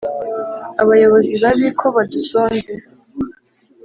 [0.81, 2.73] abayobozi babi ko badusonze